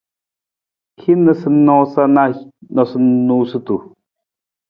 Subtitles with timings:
[1.01, 2.23] Hin noosanoosa na
[2.79, 3.75] noosunonosutu.